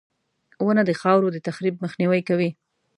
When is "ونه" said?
0.65-0.83